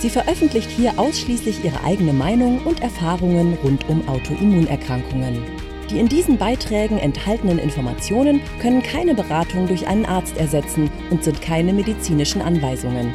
[0.00, 5.42] Sie veröffentlicht hier ausschließlich ihre eigene Meinung und Erfahrungen rund um Autoimmunerkrankungen.
[5.90, 11.42] Die in diesen Beiträgen enthaltenen Informationen können keine Beratung durch einen Arzt ersetzen und sind
[11.42, 13.12] keine medizinischen Anweisungen.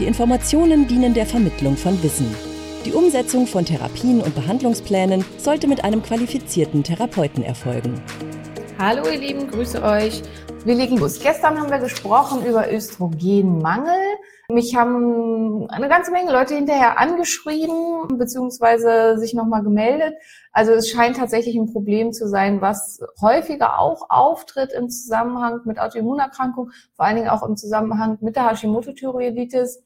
[0.00, 2.34] Die Informationen dienen der Vermittlung von Wissen.
[2.84, 8.02] Die Umsetzung von Therapien und Behandlungsplänen sollte mit einem qualifizierten Therapeuten erfolgen.
[8.76, 10.22] Hallo ihr Lieben, grüße euch.
[10.64, 11.20] Wir legen los.
[11.20, 14.07] Gestern haben wir gesprochen über Östrogenmangel.
[14.50, 20.14] Mich haben eine ganze Menge Leute hinterher angeschrieben beziehungsweise sich nochmal gemeldet.
[20.52, 25.78] Also es scheint tatsächlich ein Problem zu sein, was häufiger auch auftritt im Zusammenhang mit
[25.78, 29.82] Autoimmunerkrankungen, vor allen Dingen auch im Zusammenhang mit der Hashimoto-Thyreoiditis.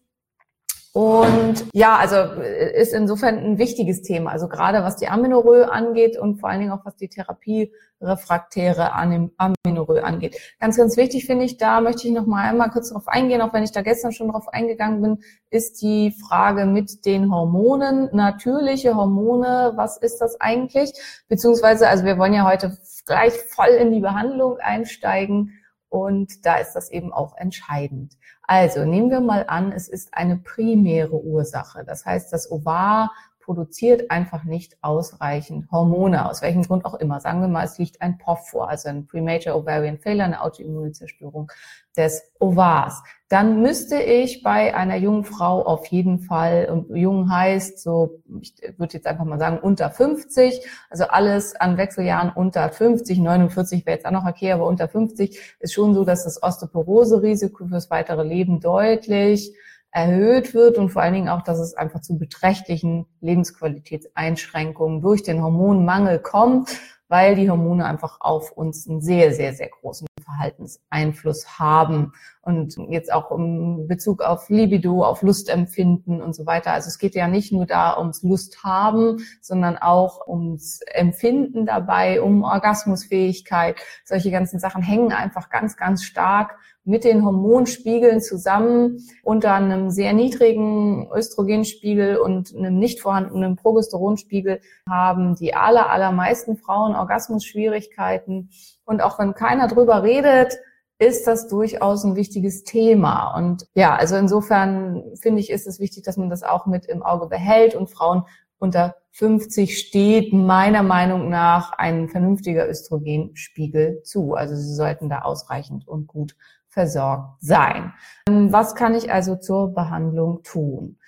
[0.94, 4.30] Und ja, also äh, ist insofern ein wichtiges Thema.
[4.30, 8.92] Also gerade was die Amenorrhoe angeht und vor allen Dingen auch was die Therapie refraktäre
[8.92, 10.36] Amenorrhoe angeht.
[10.60, 13.54] Ganz, ganz wichtig finde ich, da möchte ich noch mal einmal kurz darauf eingehen, auch
[13.54, 15.18] wenn ich da gestern schon darauf eingegangen bin,
[15.50, 18.10] ist die Frage mit den Hormonen.
[18.12, 20.92] Natürliche Hormone, was ist das eigentlich?
[21.28, 25.58] Beziehungsweise, also wir wollen ja heute gleich voll in die Behandlung einsteigen.
[25.92, 28.16] Und da ist das eben auch entscheidend.
[28.44, 31.84] Also nehmen wir mal an, es ist eine primäre Ursache.
[31.84, 33.12] Das heißt, das Ovar
[33.42, 37.20] produziert einfach nicht ausreichend Hormone, aus welchem Grund auch immer.
[37.20, 40.92] Sagen wir mal, es liegt ein POF vor, also ein Premature Ovarian Failure, eine autoimmune
[40.92, 41.50] Zerstörung
[41.96, 43.02] des Ovars.
[43.28, 48.54] Dann müsste ich bei einer jungen Frau auf jeden Fall, und jung heißt so, ich
[48.78, 53.96] würde jetzt einfach mal sagen, unter 50, also alles an Wechseljahren unter 50, 49 wäre
[53.96, 58.22] jetzt auch noch okay, aber unter 50 ist schon so, dass das Osteoporose-Risiko fürs weitere
[58.22, 59.54] Leben deutlich
[59.92, 65.42] erhöht wird und vor allen Dingen auch, dass es einfach zu beträchtlichen Lebensqualitätseinschränkungen durch den
[65.42, 72.14] Hormonmangel kommt, weil die Hormone einfach auf uns einen sehr, sehr, sehr großen Verhaltenseinfluss haben.
[72.40, 76.72] Und jetzt auch im Bezug auf Libido, auf Lustempfinden und so weiter.
[76.72, 82.22] Also es geht ja nicht nur da ums Lust haben, sondern auch ums Empfinden dabei,
[82.22, 83.76] um Orgasmusfähigkeit.
[84.06, 90.12] Solche ganzen Sachen hängen einfach ganz, ganz stark mit den Hormonspiegeln zusammen unter einem sehr
[90.12, 98.50] niedrigen Östrogenspiegel und einem nicht vorhandenen Progesteronspiegel haben die aller, allermeisten Frauen Orgasmusschwierigkeiten.
[98.84, 100.58] Und auch wenn keiner drüber redet,
[100.98, 103.36] ist das durchaus ein wichtiges Thema.
[103.36, 107.02] Und ja, also insofern finde ich, ist es wichtig, dass man das auch mit im
[107.02, 108.24] Auge behält und Frauen
[108.58, 114.34] unter 50 steht meiner Meinung nach ein vernünftiger Östrogenspiegel zu.
[114.34, 116.36] Also sie sollten da ausreichend und gut
[116.72, 117.92] versorgt sein.
[118.26, 120.98] Was kann ich also zur Behandlung tun?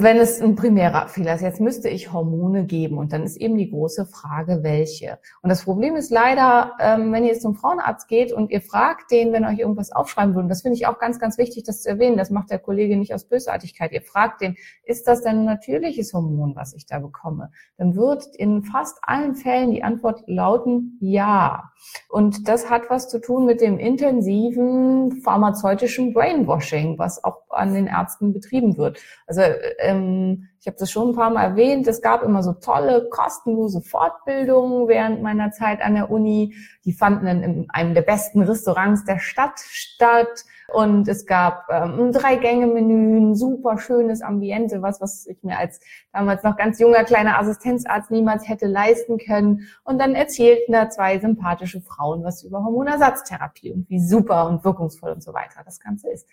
[0.00, 3.56] Wenn es ein primärer Fehler ist, jetzt müsste ich Hormone geben und dann ist eben
[3.56, 5.20] die große Frage, welche.
[5.40, 9.12] Und das Problem ist leider, ähm, wenn ihr jetzt zum Frauenarzt geht und ihr fragt
[9.12, 11.88] den, wenn euch irgendwas aufschreiben würden, das finde ich auch ganz, ganz wichtig, das zu
[11.88, 13.92] erwähnen, das macht der Kollege nicht aus Bösartigkeit.
[13.92, 17.52] Ihr fragt den, ist das denn ein natürliches Hormon, was ich da bekomme?
[17.76, 21.70] Dann wird in fast allen Fällen die Antwort lauten, ja.
[22.08, 27.86] Und das hat was zu tun mit dem intensiven pharmazeutischen Brainwashing, was auch an den
[27.86, 28.98] Ärzten betrieben wird.
[29.28, 29.42] Also
[29.84, 33.82] ähm, ich habe das schon ein paar Mal erwähnt, es gab immer so tolle, kostenlose
[33.82, 36.54] Fortbildungen während meiner Zeit an der Uni.
[36.86, 40.46] Die fanden in einem der besten Restaurants der Stadt statt.
[40.72, 45.80] Und es gab ähm, ein Drei-Gänge-Menü, ein super schönes Ambiente, was, was ich mir als
[46.14, 49.68] damals noch ganz junger kleiner Assistenzarzt niemals hätte leisten können.
[49.84, 55.12] Und dann erzählten da zwei sympathische Frauen was über Hormonersatztherapie und wie super und wirkungsvoll
[55.12, 56.26] und so weiter das Ganze ist.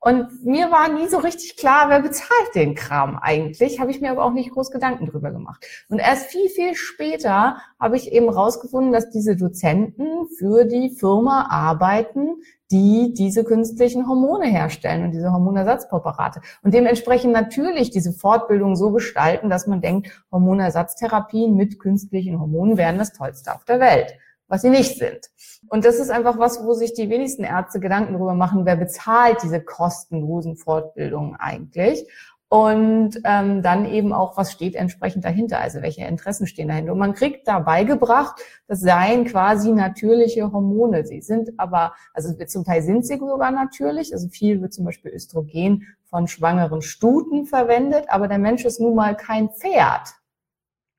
[0.00, 4.10] Und mir war nie so richtig klar, wer bezahlt den Kram eigentlich, habe ich mir
[4.10, 5.64] aber auch nicht groß Gedanken drüber gemacht.
[5.88, 11.48] Und erst viel, viel später habe ich eben rausgefunden, dass diese Dozenten für die Firma
[11.50, 16.40] arbeiten, die diese künstlichen Hormone herstellen und diese Hormonersatzpräparate.
[16.62, 22.98] Und dementsprechend natürlich diese Fortbildung so gestalten, dass man denkt, Hormonersatztherapien mit künstlichen Hormonen wären
[22.98, 24.14] das Tollste auf der Welt
[24.48, 25.30] was sie nicht sind.
[25.68, 29.42] Und das ist einfach was, wo sich die wenigsten Ärzte Gedanken darüber machen, wer bezahlt
[29.42, 32.08] diese kostenlosen Fortbildungen eigentlich.
[32.50, 36.92] Und ähm, dann eben auch, was steht entsprechend dahinter, also welche Interessen stehen dahinter.
[36.92, 41.04] Und man kriegt da beigebracht, das seien quasi natürliche Hormone.
[41.04, 45.12] Sie sind aber, also zum Teil sind sie sogar natürlich, also viel wird zum Beispiel
[45.12, 50.17] Östrogen von schwangeren Stuten verwendet, aber der Mensch ist nun mal kein Pferd.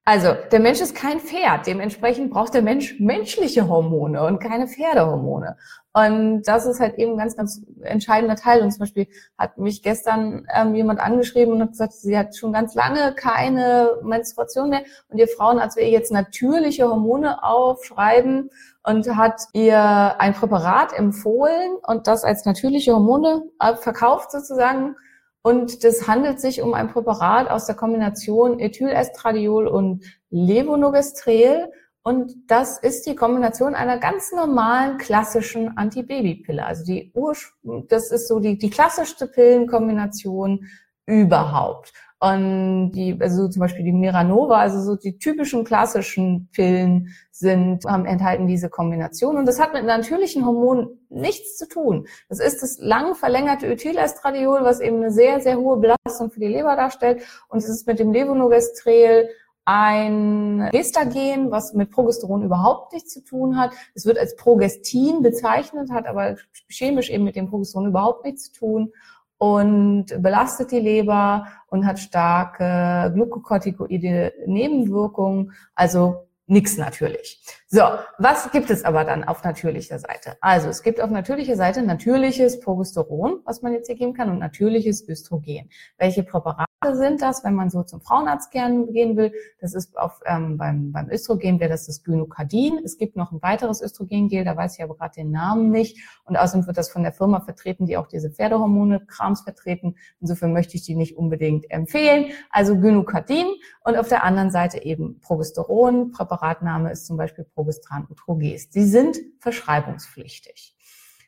[0.09, 1.67] Also, der Mensch ist kein Pferd.
[1.67, 5.55] Dementsprechend braucht der Mensch menschliche Hormone und keine Pferdehormone.
[5.93, 8.63] Und das ist halt eben ein ganz, ganz entscheidender Teil.
[8.63, 9.07] Und zum Beispiel
[9.37, 13.99] hat mich gestern ähm, jemand angeschrieben und hat gesagt, sie hat schon ganz lange keine
[14.01, 14.81] Menstruation mehr.
[15.09, 18.49] Und ihr Frauen, als wir ihr jetzt natürliche Hormone aufschreiben
[18.81, 19.79] und hat ihr
[20.19, 24.95] ein Präparat empfohlen und das als natürliche Hormone äh, verkauft sozusagen.
[25.41, 31.71] Und das handelt sich um ein Präparat aus der Kombination Ethylestradiol und Levonorgestrel.
[32.03, 36.65] Und das ist die Kombination einer ganz normalen klassischen Antibabypille.
[36.65, 37.53] Also die Ursch
[37.87, 40.67] das ist so die, die klassischste Pillenkombination
[41.05, 41.93] überhaupt.
[42.21, 48.05] Und die, also zum Beispiel die Miranova, also so die typischen klassischen Pillen sind, ähm,
[48.05, 49.37] enthalten diese Kombination.
[49.37, 52.07] Und das hat mit natürlichen Hormonen nichts zu tun.
[52.27, 56.47] Das ist das lang verlängerte Ethylestradiol, was eben eine sehr, sehr hohe Belastung für die
[56.47, 57.21] Leber darstellt.
[57.47, 59.29] Und es ist mit dem Levonorgestrel
[59.63, 63.71] ein Gestagen, was mit Progesteron überhaupt nichts zu tun hat.
[63.93, 66.35] Es wird als Progestin bezeichnet, hat aber
[66.67, 68.93] chemisch eben mit dem Progesteron überhaupt nichts zu tun
[69.39, 75.53] und belastet die Leber und hat starke glukokortikoide Nebenwirkungen.
[75.73, 77.39] Also Nix natürlich.
[77.67, 77.81] So,
[78.17, 80.35] was gibt es aber dann auf natürlicher Seite?
[80.41, 84.39] Also es gibt auf natürlicher Seite natürliches Progesteron, was man jetzt hier geben kann, und
[84.39, 85.69] natürliches Östrogen.
[85.99, 89.33] Welche Präparate sind das, wenn man so zum Frauenarzt gehen will?
[89.59, 92.79] Das ist auf, ähm, beim, beim Östrogen wäre das das Gynokardin.
[92.83, 95.97] Es gibt noch ein weiteres Östrogengel, da weiß ich aber gerade den Namen nicht.
[96.23, 99.95] Und außerdem wird das von der Firma vertreten, die auch diese Pferdehormone-Krams vertreten.
[100.21, 102.31] Insofern möchte ich die nicht unbedingt empfehlen.
[102.49, 103.47] Also Gynokardin
[103.83, 108.69] und auf der anderen Seite eben Progesteron, Präparatname ist zum Beispiel Progesteran Utroges.
[108.71, 110.75] Sie sind verschreibungspflichtig.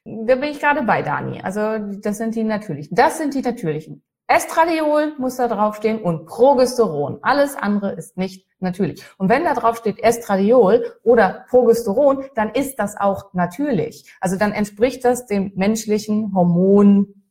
[0.06, 1.42] Da bin ich gerade bei, Dani.
[1.42, 2.96] Also das sind die natürlichen.
[2.96, 4.02] Das sind die natürlichen.
[4.34, 7.20] Estradiol muss da draufstehen und Progesteron.
[7.22, 9.04] Alles andere ist nicht natürlich.
[9.18, 14.10] Und wenn da drauf steht Estradiol oder Progesteron, dann ist das auch natürlich.
[14.22, 17.26] Also dann entspricht das dem menschlichen Hormon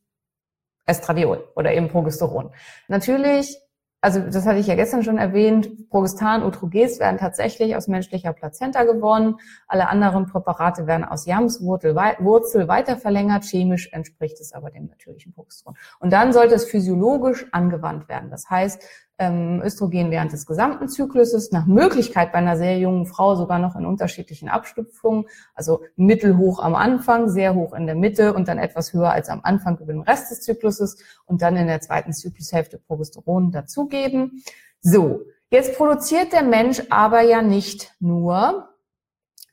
[0.85, 2.51] Estradiol oder eben Progesteron.
[2.87, 3.57] Natürlich
[4.01, 8.83] also das hatte ich ja gestern schon erwähnt, Progestan, Utroges werden tatsächlich aus menschlicher Plazenta
[8.83, 9.37] gewonnen.
[9.67, 13.43] Alle anderen Präparate werden aus Jamswurzel Wurzel weiter verlängert.
[13.43, 15.77] Chemisch entspricht es aber dem natürlichen Progesteron.
[15.99, 18.31] Und dann sollte es physiologisch angewandt werden.
[18.31, 18.81] Das heißt,
[19.17, 23.75] ähm, Östrogen während des gesamten Zykluses, nach Möglichkeit bei einer sehr jungen Frau sogar noch
[23.75, 28.93] in unterschiedlichen Abstufungen, also mittelhoch am Anfang, sehr hoch in der Mitte und dann etwas
[28.93, 32.79] höher als am Anfang über den Rest des Zykluses und dann in der zweiten Zyklushälfte
[32.79, 34.43] Progesteron dazugeben.
[34.81, 35.21] So,
[35.51, 38.70] jetzt produziert der Mensch aber ja nicht nur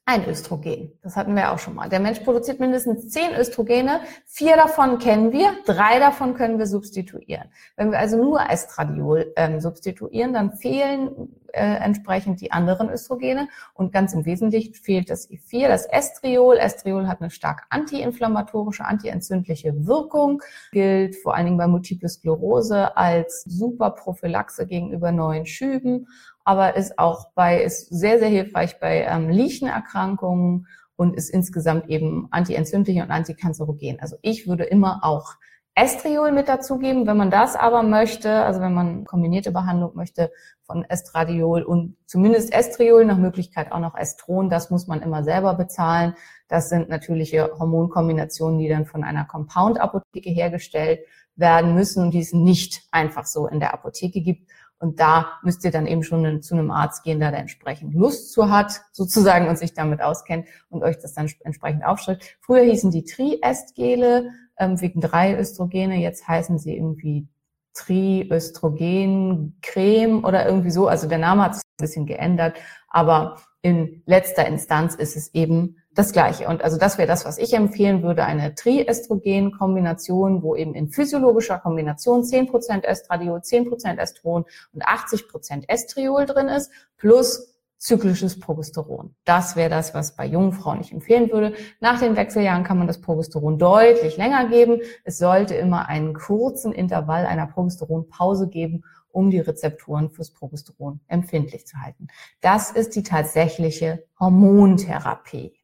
[0.08, 0.90] ein Östrogen.
[1.02, 1.90] Das hatten wir auch schon mal.
[1.90, 4.00] Der Mensch produziert mindestens zehn Östrogene.
[4.24, 7.50] Vier davon kennen wir, drei davon können wir substituieren.
[7.76, 13.92] Wenn wir also nur Estradiol ähm, substituieren, dann fehlen äh, entsprechend die anderen Östrogene und
[13.92, 16.56] ganz im Wesentlichen fehlt das E4, das Estriol.
[16.56, 23.42] Estriol hat eine stark antiinflammatorische, antientzündliche Wirkung, gilt vor allen Dingen bei Multiple Sklerose als
[23.42, 26.06] super Prophylaxe gegenüber neuen Schüben
[26.48, 30.66] aber ist auch bei, ist sehr, sehr hilfreich bei ähm, Lichtenerkrankungen
[30.96, 34.00] und ist insgesamt eben antientzündlich und antikanzerogen.
[34.00, 35.34] Also ich würde immer auch
[35.74, 37.06] Estriol mit dazugeben.
[37.06, 42.50] Wenn man das aber möchte, also wenn man kombinierte Behandlung möchte von Estradiol und zumindest
[42.50, 46.14] Estriol, nach Möglichkeit auch noch Estron, das muss man immer selber bezahlen.
[46.48, 51.00] Das sind natürliche Hormonkombinationen, die dann von einer Compound-Apotheke hergestellt
[51.36, 54.48] werden müssen und die es nicht einfach so in der Apotheke gibt.
[54.78, 58.32] Und da müsst ihr dann eben schon zu einem Arzt gehen, der da entsprechend Lust
[58.32, 62.36] zu hat, sozusagen, und sich damit auskennt und euch das dann entsprechend aufschreibt.
[62.40, 67.26] Früher hießen die Triestgele ähm, wegen drei Östrogene, jetzt heißen sie irgendwie
[67.74, 70.88] Triöstrogen-Creme oder irgendwie so.
[70.88, 72.56] Also der Name hat sich ein bisschen geändert,
[72.88, 76.46] aber in letzter Instanz ist es eben das Gleiche.
[76.46, 81.58] Und also das wäre das, was ich empfehlen würde, eine Triestrogen-Kombination, wo eben in physiologischer
[81.58, 89.16] Kombination 10% Estradiol, 10% Estron und 80% Estriol drin ist, plus zyklisches Progesteron.
[89.24, 91.54] Das wäre das, was bei jungen Frauen ich empfehlen würde.
[91.80, 94.80] Nach den Wechseljahren kann man das Progesteron deutlich länger geben.
[95.02, 101.66] Es sollte immer einen kurzen Intervall einer Progesteronpause geben, um die Rezeptoren fürs Progesteron empfindlich
[101.66, 102.06] zu halten.
[102.40, 105.57] Das ist die tatsächliche Hormontherapie.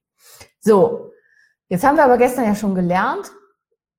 [0.66, 1.12] So,
[1.68, 3.30] jetzt haben wir aber gestern ja schon gelernt,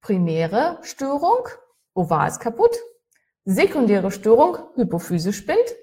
[0.01, 1.47] primäre Störung,
[1.93, 2.75] Ovar ist kaputt,
[3.43, 5.75] sekundäre Störung, Hypophyse spinnt,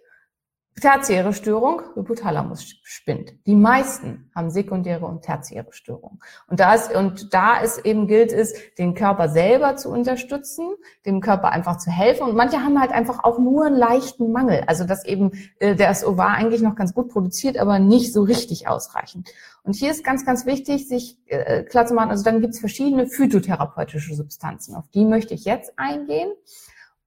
[0.80, 3.34] Tertiäre Störung, Hypothalamus spinnt.
[3.46, 6.18] Die meisten haben sekundäre und tertiäre Störungen.
[6.48, 10.70] Und da ist, und da ist eben gilt es, den Körper selber zu unterstützen,
[11.04, 12.24] dem Körper einfach zu helfen.
[12.24, 14.64] Und manche haben halt einfach auch nur einen leichten Mangel.
[14.66, 18.22] Also, dass eben äh, der SO war eigentlich noch ganz gut produziert, aber nicht so
[18.22, 19.28] richtig ausreichend.
[19.64, 22.60] Und hier ist ganz, ganz wichtig, sich äh, klar zu machen, also dann gibt es
[22.60, 24.74] verschiedene phytotherapeutische Substanzen.
[24.74, 26.32] Auf die möchte ich jetzt eingehen.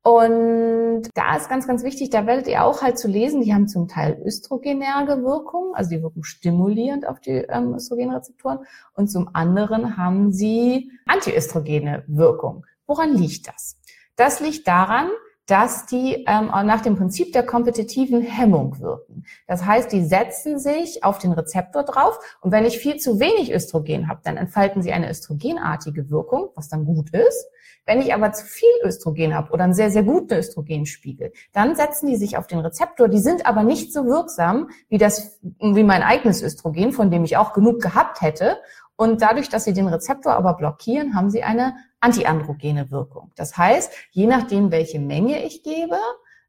[0.06, 3.68] Und da ist ganz, ganz wichtig, da werdet ihr auch halt zu lesen, die haben
[3.68, 8.60] zum Teil östrogenerge Wirkung, also die wirken stimulierend auf die ähm, Östrogenrezeptoren
[8.94, 12.68] und zum anderen haben sie antiöstrogene Wirkung.
[12.86, 13.80] Woran liegt das?
[14.16, 15.10] Das liegt daran,
[15.46, 19.26] dass die ähm, nach dem Prinzip der kompetitiven Hemmung wirken.
[19.48, 23.54] Das heißt, die setzen sich auf den Rezeptor drauf und wenn ich viel zu wenig
[23.54, 27.48] Östrogen habe, dann entfalten sie eine östrogenartige Wirkung, was dann gut ist.
[27.86, 32.08] Wenn ich aber zu viel Östrogen habe oder einen sehr, sehr guten Östrogenspiegel, dann setzen
[32.08, 33.08] die sich auf den Rezeptor.
[33.10, 37.38] Die sind aber nicht so wirksam wie das, wie mein eigenes Östrogen, von dem ich
[37.38, 38.58] auch genug gehabt hätte.
[38.98, 43.32] Und dadurch, dass sie den Rezeptor aber blockieren, haben sie eine antiandrogene Wirkung.
[43.36, 45.98] Das heißt, je nachdem, welche Menge ich gebe,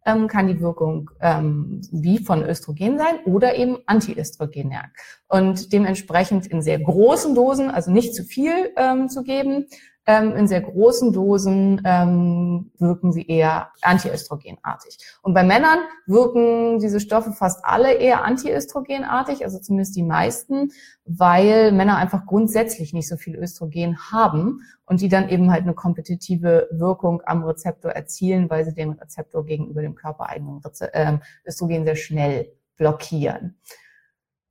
[0.04, 4.84] ähm, kann die Wirkung ähm, wie von Östrogen sein oder eben antiöstrogenär.
[5.28, 9.66] Und dementsprechend in sehr großen Dosen, also nicht zu viel ähm, zu geben,
[10.06, 14.98] ähm, in sehr großen Dosen ähm, wirken sie eher antiöstrogenartig.
[15.22, 20.70] Und bei Männern wirken diese Stoffe fast alle eher antiöstrogenartig, also zumindest die meisten,
[21.04, 25.74] weil Männer einfach grundsätzlich nicht so viel Östrogen haben und die dann eben halt eine
[25.74, 31.84] kompetitive Wirkung am Rezeptor erzielen, weil sie den Rezeptor gegenüber dem körpereigenen Reze äh, Östrogen
[31.84, 33.56] sehr schnell blockieren.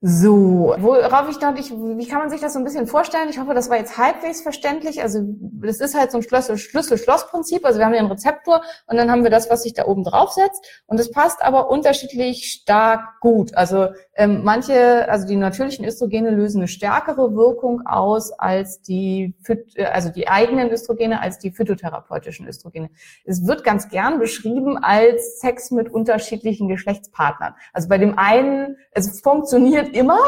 [0.07, 3.27] So, worauf ich noch, ich, wie kann man sich das so ein bisschen vorstellen?
[3.27, 5.01] Ich hoffe, das war jetzt halbwegs verständlich.
[5.01, 7.65] Also das ist halt so ein Schlüssel-Schloss-Prinzip.
[7.65, 10.03] Also wir haben hier einen Rezeptor und dann haben wir das, was sich da oben
[10.03, 10.63] draufsetzt.
[10.85, 13.55] Und es passt aber unterschiedlich stark gut.
[13.55, 19.85] Also ähm, manche, also die natürlichen Östrogene lösen eine stärkere Wirkung aus als die, äh,
[19.85, 22.91] also die eigenen Östrogene als die phytotherapeutischen Östrogene.
[23.24, 27.55] Es wird ganz gern beschrieben als Sex mit unterschiedlichen Geschlechtspartnern.
[27.74, 30.19] Also bei dem einen, es funktioniert immer,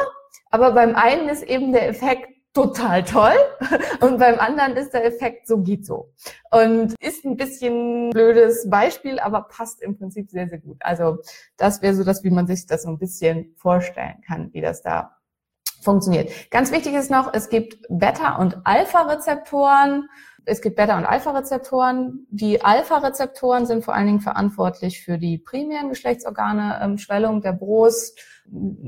[0.50, 3.36] aber beim einen ist eben der Effekt total toll
[4.02, 6.12] und beim anderen ist der Effekt so geht so.
[6.50, 10.78] Und ist ein bisschen blödes Beispiel, aber passt im Prinzip sehr, sehr gut.
[10.80, 11.20] Also
[11.58, 14.82] das wäre so das, wie man sich das so ein bisschen vorstellen kann, wie das
[14.82, 15.18] da
[15.84, 16.32] funktioniert.
[16.50, 20.10] Ganz wichtig ist noch, es gibt Beta- und Alpha-Rezeptoren
[20.48, 22.26] es gibt Beta- und Alpha-Rezeptoren.
[22.30, 28.20] Die Alpha-Rezeptoren sind vor allen Dingen verantwortlich für die primären Geschlechtsorgane, ähm, Schwellung der Brust,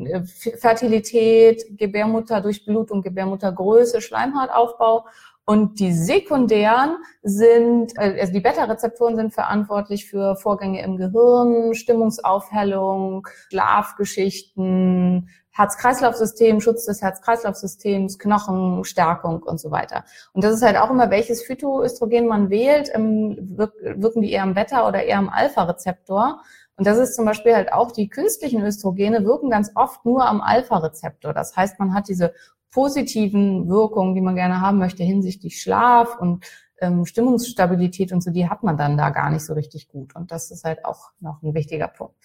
[0.06, 0.22] äh,
[0.58, 5.06] Fertilität, Gebärmutterdurchblutung, Gebärmuttergröße, Schleimhautaufbau.
[5.46, 13.28] Und die sekundären sind, äh, also die Beta-Rezeptoren sind verantwortlich für Vorgänge im Gehirn, Stimmungsaufhellung,
[13.50, 15.28] Schlafgeschichten,
[15.60, 20.06] Herz-Kreislauf-System, Schutz des Herz-Kreislauf-Systems, Knochenstärkung und so weiter.
[20.32, 24.54] Und das ist halt auch immer, welches Phytoöstrogen man wählt, ähm, wirken die eher am
[24.54, 26.39] Beta- oder eher am Alpha-Rezeptor.
[26.78, 30.39] Und das ist zum Beispiel halt auch, die künstlichen Östrogene wirken ganz oft nur am
[30.39, 31.34] Alpha-Rezeptor.
[31.34, 32.34] Das heißt, man hat diese
[32.72, 36.46] positiven Wirkungen, die man gerne haben möchte hinsichtlich Schlaf und
[36.80, 40.16] ähm, Stimmungsstabilität und so, die hat man dann da gar nicht so richtig gut.
[40.16, 42.16] Und das ist halt auch noch ein wichtiger Punkt.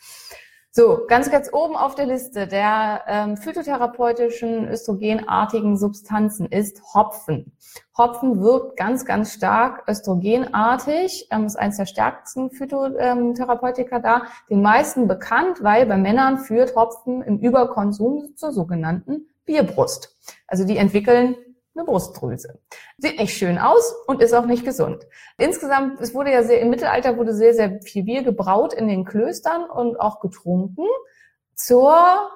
[0.77, 7.53] So, ganz ganz oben auf der Liste der ähm, phytotherapeutischen östrogenartigen Substanzen ist Hopfen.
[7.97, 15.07] Hopfen wirkt ganz, ganz stark östrogenartig, ähm, ist eines der stärksten Phytotherapeutika da, den meisten
[15.07, 20.17] bekannt, weil bei Männern führt Hopfen im Überkonsum zur sogenannten Bierbrust.
[20.49, 21.37] Also die entwickeln
[21.75, 22.61] eine Brustdrüse.
[22.99, 25.07] Sieht nicht schön aus und ist auch nicht gesund.
[25.39, 29.05] Insgesamt, es wurde ja sehr, im Mittelalter wurde sehr, sehr viel Bier gebraut in den
[29.05, 30.87] Klöstern und auch getrunken
[31.55, 32.31] zur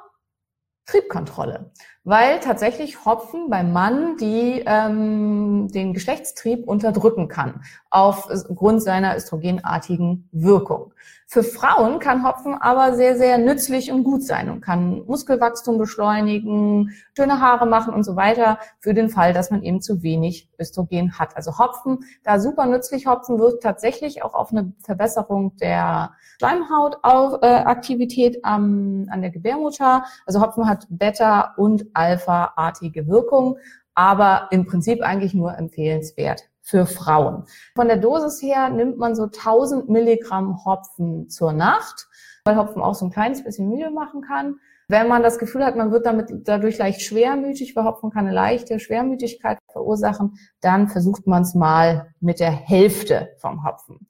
[0.87, 1.71] Triebkontrolle,
[2.09, 7.61] weil tatsächlich Hopfen beim Mann die ähm, den Geschlechtstrieb unterdrücken kann
[7.91, 10.95] aufgrund seiner östrogenartigen Wirkung.
[11.31, 16.95] Für Frauen kann Hopfen aber sehr, sehr nützlich und gut sein und kann Muskelwachstum beschleunigen,
[17.15, 21.19] schöne Haare machen und so weiter, für den Fall, dass man eben zu wenig Östrogen
[21.19, 21.37] hat.
[21.37, 23.07] Also Hopfen, da super nützlich.
[23.07, 30.05] Hopfen wirkt tatsächlich auch auf eine Verbesserung der Schleimhautaktivität äh, an der Gebärmutter.
[30.25, 33.59] Also Hopfen hat Beta- und Alpha-artige Wirkung,
[33.95, 37.45] aber im Prinzip eigentlich nur empfehlenswert für Frauen.
[37.75, 42.07] Von der Dosis her nimmt man so 1000 Milligramm Hopfen zur Nacht,
[42.45, 44.61] weil Hopfen auch so ein kleines bisschen müde machen kann.
[44.87, 48.35] Wenn man das Gefühl hat, man wird damit dadurch leicht schwermütig, weil Hopfen kann eine
[48.35, 54.07] leichte Schwermütigkeit verursachen, dann versucht man es mal mit der Hälfte vom Hopfen.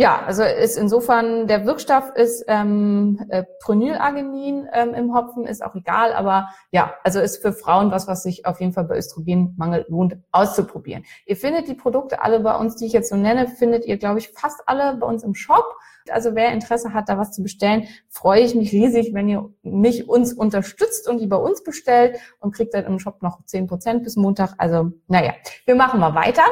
[0.00, 5.74] Ja, also ist insofern, der Wirkstoff ist ähm, äh, Pronylarginin ähm, im Hopfen, ist auch
[5.74, 9.86] egal, aber ja, also ist für Frauen was, was sich auf jeden Fall bei Östrogenmangel
[9.88, 11.04] lohnt, auszuprobieren.
[11.26, 14.20] Ihr findet die Produkte alle bei uns, die ich jetzt so nenne, findet ihr, glaube
[14.20, 15.66] ich, fast alle bei uns im Shop.
[16.10, 20.08] Also wer Interesse hat, da was zu bestellen, freue ich mich riesig, wenn ihr mich
[20.08, 24.04] uns unterstützt und die bei uns bestellt und kriegt dann im Shop noch zehn Prozent
[24.04, 24.54] bis Montag.
[24.58, 25.32] Also, naja,
[25.66, 26.44] wir machen mal weiter.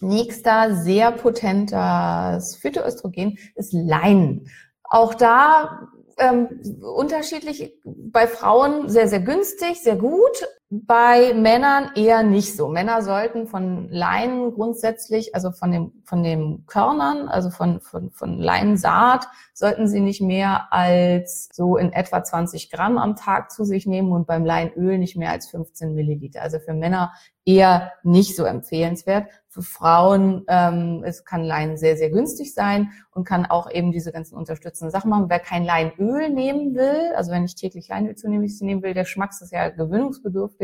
[0.00, 4.48] Nächster sehr potentes Phytoöstrogen ist Lein.
[4.82, 5.88] Auch da
[6.18, 10.46] ähm, unterschiedlich bei Frauen sehr, sehr günstig, sehr gut.
[10.68, 12.66] Bei Männern eher nicht so.
[12.66, 18.40] Männer sollten von Leinen grundsätzlich, also von dem, von den Körnern, also von, von, von
[18.40, 23.86] Leinsaat, sollten sie nicht mehr als so in etwa 20 Gramm am Tag zu sich
[23.86, 26.42] nehmen und beim Leinöl nicht mehr als 15 Milliliter.
[26.42, 27.12] Also für Männer
[27.46, 29.28] eher nicht so empfehlenswert.
[29.48, 34.12] Für Frauen ähm, es kann Lein sehr, sehr günstig sein und kann auch eben diese
[34.12, 35.30] ganzen unterstützenden Sachen machen.
[35.30, 39.30] Wer kein Leinöl nehmen will, also wenn ich täglich Leinöl zu nehmen will, der Geschmack
[39.30, 40.55] ist ja gewöhnungsbedürftig,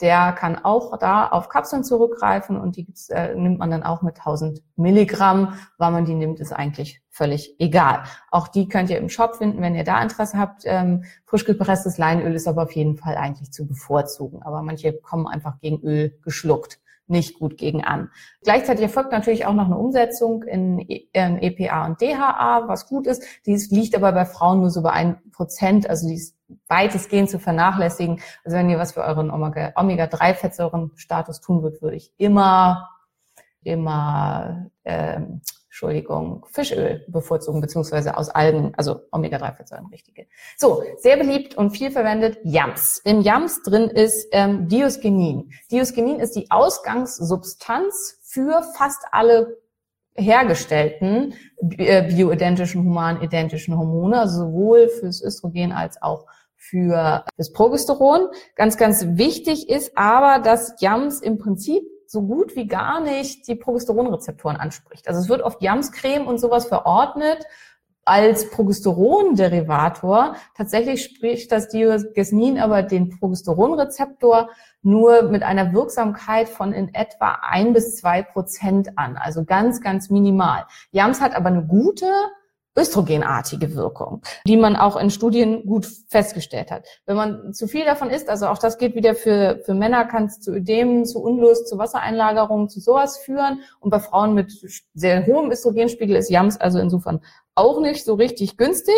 [0.00, 4.18] der kann auch da auf Kapseln zurückgreifen und die äh, nimmt man dann auch mit
[4.18, 5.54] 1000 Milligramm.
[5.78, 8.02] Wann man die nimmt, ist eigentlich völlig egal.
[8.30, 10.62] Auch die könnt ihr im Shop finden, wenn ihr da Interesse habt.
[10.64, 14.42] Ähm, frisch gepresstes Leinöl ist aber auf jeden Fall eigentlich zu bevorzugen.
[14.42, 18.10] Aber manche kommen einfach gegen Öl geschluckt nicht gut gegen an.
[18.42, 20.78] Gleichzeitig erfolgt natürlich auch noch eine Umsetzung in,
[21.12, 23.22] EPA und DHA, was gut ist.
[23.46, 26.36] Dies liegt aber bei Frauen nur so bei ein Prozent, also die ist
[26.68, 28.20] weitestgehend zu vernachlässigen.
[28.44, 32.90] Also wenn ihr was für euren Omega-3-Fettsäuren-Status tun würdet, würde ich immer,
[33.62, 35.42] immer, ähm,
[35.74, 40.28] Entschuldigung, Fischöl bevorzugen, beziehungsweise aus Algen, also Omega-3-Fettsäuren, richtige.
[40.56, 42.98] So, sehr beliebt und viel verwendet, Yams.
[43.04, 45.50] Im Yams drin ist ähm, Diosgenin.
[45.72, 49.58] Diosgenin ist die Ausgangssubstanz für fast alle
[50.14, 51.34] hergestellten
[51.76, 58.28] äh, bioidentischen, humanidentischen Hormone, also sowohl fürs Östrogen als auch für das Progesteron.
[58.54, 63.54] Ganz, ganz wichtig ist aber, dass Yams im Prinzip so gut wie gar nicht die
[63.54, 65.08] Progesteronrezeptoren anspricht.
[65.08, 67.44] Also es wird oft Jamscreme und sowas verordnet
[68.04, 70.36] als Progesteronderivator.
[70.56, 74.50] Tatsächlich spricht das Diogesnin aber den Progesteronrezeptor
[74.82, 79.16] nur mit einer Wirksamkeit von in etwa ein bis zwei Prozent an.
[79.16, 80.66] Also ganz, ganz minimal.
[80.90, 82.06] Jams hat aber eine gute
[82.76, 86.84] östrogenartige Wirkung, die man auch in Studien gut festgestellt hat.
[87.06, 90.24] Wenn man zu viel davon isst, also auch das geht wieder für, für Männer, kann
[90.24, 93.60] es zu Ödemen, zu Unlust, zu Wassereinlagerungen, zu sowas führen.
[93.80, 94.52] Und bei Frauen mit
[94.94, 97.20] sehr hohem Östrogenspiegel ist Jams also insofern
[97.54, 98.94] auch nicht so richtig günstig.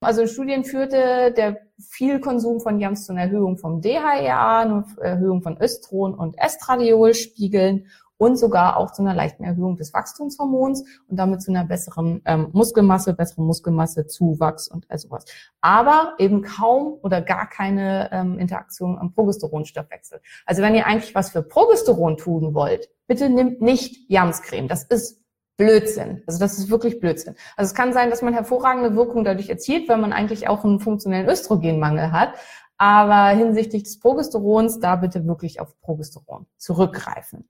[0.00, 4.86] Also in Studien führte der viel Konsum von Jams zu einer Erhöhung vom DHEA, einer
[5.00, 11.16] Erhöhung von Östron und Estradiolspiegeln und sogar auch zu einer leichten Erhöhung des Wachstumshormons und
[11.16, 15.24] damit zu einer besseren ähm, Muskelmasse, besseren Muskelmasse, Zuwachs und all sowas.
[15.60, 20.20] Aber eben kaum oder gar keine ähm, Interaktion am Progesteronstoffwechsel.
[20.46, 24.68] Also wenn ihr eigentlich was für Progesteron tun wollt, bitte nimmt nicht Jamscreme.
[24.68, 25.24] Das ist
[25.56, 26.22] Blödsinn.
[26.26, 27.36] Also das ist wirklich Blödsinn.
[27.56, 30.80] Also es kann sein, dass man hervorragende Wirkung dadurch erzielt, weil man eigentlich auch einen
[30.80, 32.34] funktionellen Östrogenmangel hat.
[32.76, 37.48] Aber hinsichtlich des Progesterons, da bitte wirklich auf Progesteron zurückgreifen.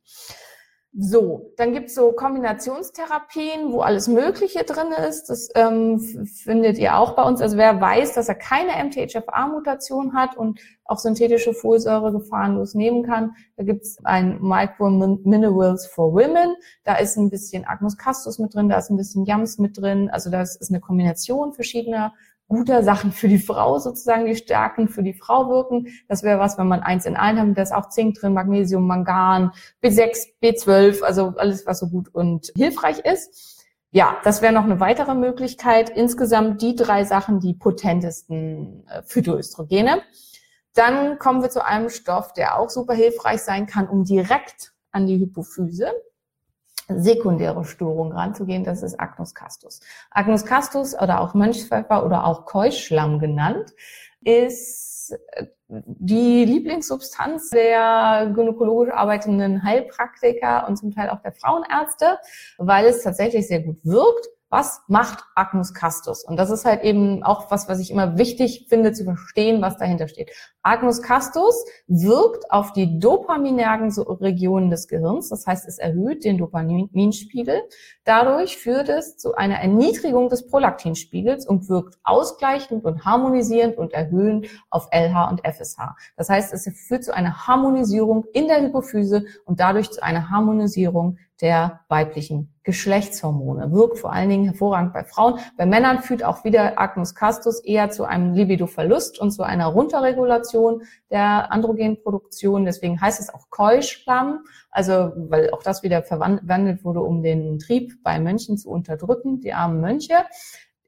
[0.96, 5.24] So, dann gibt's so Kombinationstherapien, wo alles Mögliche drin ist.
[5.28, 7.40] Das ähm, findet ihr auch bei uns.
[7.40, 13.34] Also wer weiß, dass er keine MTHFR-Mutation hat und auch synthetische Folsäure gefahrenlos nehmen kann,
[13.56, 16.54] da gibt's ein Micro Minerals for Women.
[16.84, 20.10] Da ist ein bisschen Agnus Castus mit drin, da ist ein bisschen Yams mit drin.
[20.10, 22.14] Also das ist eine Kombination verschiedener
[22.54, 25.88] guter Sachen für die Frau sozusagen, die Stärken für die Frau wirken.
[26.08, 28.86] Das wäre was, wenn man eins in einen haben, da ist auch Zink drin, Magnesium,
[28.86, 33.64] Mangan, B6, B12, also alles, was so gut und hilfreich ist.
[33.90, 35.90] Ja, das wäre noch eine weitere Möglichkeit.
[35.90, 40.02] Insgesamt die drei Sachen, die potentesten äh, Phytoöstrogene.
[40.74, 45.06] Dann kommen wir zu einem Stoff, der auch super hilfreich sein kann, um direkt an
[45.06, 45.92] die Hypophyse
[46.88, 49.80] sekundäre Störung ranzugehen, das ist Agnus castus.
[50.10, 53.72] Agnus castus oder auch Mönchspfeffer oder auch Keuschlamm genannt,
[54.22, 62.18] ist äh, die Lieblingssubstanz der gynäkologisch arbeitenden Heilpraktiker und zum Teil auch der Frauenärzte,
[62.58, 66.22] weil es tatsächlich sehr gut wirkt was macht Agnus Castus?
[66.22, 69.78] Und das ist halt eben auch was, was ich immer wichtig finde zu verstehen, was
[69.78, 70.30] dahinter steht.
[70.62, 75.28] Agnus Castus wirkt auf die dopaminergen Regionen des Gehirns.
[75.28, 77.62] Das heißt, es erhöht den Dopaminspiegel.
[78.04, 84.46] Dadurch führt es zu einer Erniedrigung des Prolaktinspiegels und wirkt ausgleichend und harmonisierend und erhöhend
[84.70, 85.96] auf LH und FSH.
[86.16, 91.18] Das heißt, es führt zu einer Harmonisierung in der Hypophyse und dadurch zu einer Harmonisierung
[91.40, 93.72] der weiblichen Geschlechtshormone.
[93.72, 95.38] Wirkt vor allen Dingen hervorragend bei Frauen.
[95.56, 100.82] Bei Männern führt auch wieder Agnus castus eher zu einem Libidoverlust und zu einer Runterregulation
[101.10, 102.64] der Androgenproduktion.
[102.64, 104.44] Deswegen heißt es auch Keuschlamm.
[104.70, 109.52] Also, weil auch das wieder verwandelt wurde, um den Trieb bei Mönchen zu unterdrücken, die
[109.52, 110.14] armen Mönche.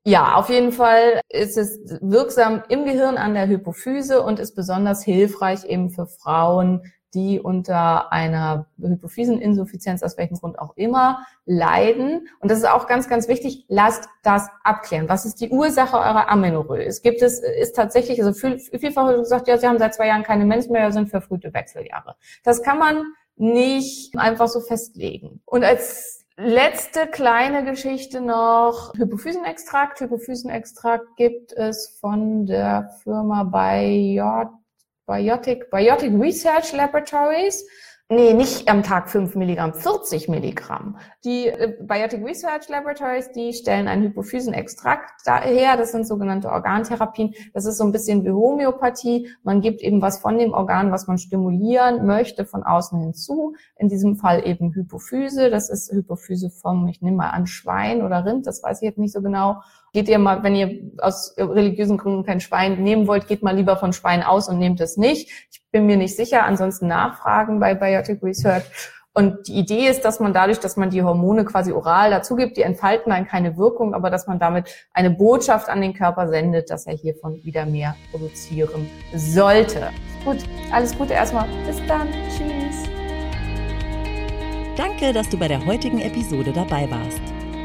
[0.08, 5.02] Ja, auf jeden Fall ist es wirksam im Gehirn an der Hypophyse und ist besonders
[5.02, 12.28] hilfreich eben für Frauen, die unter einer Hypophyseninsuffizienz, aus welchem Grund auch immer, leiden.
[12.40, 13.64] Und das ist auch ganz, ganz wichtig.
[13.68, 15.08] Lasst das abklären.
[15.08, 16.84] Was ist die Ursache eurer Amenorrhoe?
[16.84, 20.22] Es gibt es, ist tatsächlich, also viel, vielfach gesagt, ja, sie haben seit zwei Jahren
[20.22, 22.16] keine Mens mehr, sind verfrühte Wechseljahre.
[22.44, 23.04] Das kann man
[23.36, 25.40] nicht einfach so festlegen.
[25.44, 28.92] Und als Letzte kleine Geschichte noch.
[28.94, 30.00] Hypophysenextrakt.
[30.00, 34.50] Hypophysenextrakt gibt es von der Firma Biot
[35.06, 37.64] Biotic, Biotic Research Laboratories.
[38.08, 40.96] Nee, nicht am Tag 5 Milligramm, 40 Milligramm.
[41.24, 45.76] Die äh, Biotic Research Laboratories, die stellen einen Hypophysenextrakt her.
[45.76, 47.34] Das sind sogenannte Organtherapien.
[47.52, 49.28] Das ist so ein bisschen wie Homöopathie.
[49.42, 53.56] Man gibt eben was von dem Organ, was man stimulieren möchte, von außen hinzu.
[53.76, 55.50] In diesem Fall eben Hypophyse.
[55.50, 58.46] Das ist Hypophyse vom, ich nehme mal an, Schwein oder Rind.
[58.46, 59.62] Das weiß ich jetzt nicht so genau
[59.96, 63.78] geht ihr mal, wenn ihr aus religiösen Gründen kein Schwein nehmen wollt, geht mal lieber
[63.78, 65.30] von Schwein aus und nehmt es nicht.
[65.50, 68.64] Ich bin mir nicht sicher, ansonsten nachfragen bei Biotic Research.
[69.14, 72.58] Und die Idee ist, dass man dadurch, dass man die Hormone quasi oral dazu gibt,
[72.58, 76.68] die entfalten dann keine Wirkung, aber dass man damit eine Botschaft an den Körper sendet,
[76.68, 79.88] dass er hiervon wieder mehr produzieren sollte.
[80.26, 80.40] Gut,
[80.72, 81.48] alles Gute erstmal.
[81.66, 82.08] Bis dann.
[82.28, 82.84] Tschüss.
[84.76, 87.35] Danke, dass du bei der heutigen Episode dabei warst.